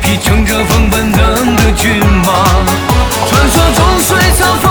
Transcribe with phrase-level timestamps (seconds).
[0.00, 2.32] 匹乘着风奔腾的骏马，
[3.28, 4.69] 传说中水草丰。